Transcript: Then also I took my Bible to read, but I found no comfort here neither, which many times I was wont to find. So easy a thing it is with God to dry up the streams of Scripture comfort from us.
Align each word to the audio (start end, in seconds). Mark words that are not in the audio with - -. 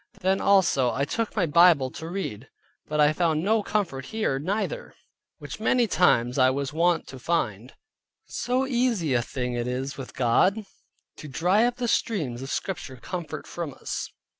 Then 0.21 0.41
also 0.41 0.91
I 0.91 1.05
took 1.05 1.35
my 1.35 1.45
Bible 1.45 1.91
to 1.91 2.09
read, 2.09 2.49
but 2.87 2.99
I 2.99 3.13
found 3.13 3.43
no 3.43 3.61
comfort 3.61 4.05
here 4.07 4.39
neither, 4.39 4.95
which 5.37 5.59
many 5.59 5.85
times 5.85 6.39
I 6.39 6.49
was 6.49 6.73
wont 6.73 7.05
to 7.09 7.19
find. 7.19 7.75
So 8.25 8.65
easy 8.65 9.13
a 9.13 9.21
thing 9.21 9.53
it 9.53 9.67
is 9.67 9.99
with 9.99 10.15
God 10.15 10.65
to 11.17 11.27
dry 11.27 11.65
up 11.65 11.75
the 11.75 11.87
streams 11.87 12.41
of 12.41 12.49
Scripture 12.49 12.95
comfort 12.95 13.45
from 13.45 13.75
us. 13.75 14.09